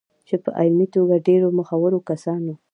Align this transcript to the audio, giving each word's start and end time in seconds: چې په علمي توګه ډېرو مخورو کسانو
چې 0.27 0.35
په 0.43 0.49
علمي 0.59 0.87
توګه 0.95 1.23
ډېرو 1.27 1.47
مخورو 1.57 2.05
کسانو 2.09 2.53